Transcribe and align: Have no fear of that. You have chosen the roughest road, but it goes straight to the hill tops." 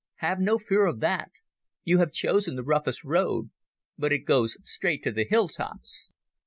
Have 0.15 0.39
no 0.39 0.57
fear 0.57 0.87
of 0.87 0.99
that. 1.01 1.29
You 1.83 1.99
have 1.99 2.11
chosen 2.11 2.55
the 2.55 2.63
roughest 2.63 3.03
road, 3.03 3.51
but 3.99 4.11
it 4.11 4.25
goes 4.25 4.57
straight 4.63 5.03
to 5.03 5.11
the 5.11 5.25
hill 5.29 5.47
tops." 5.47 6.11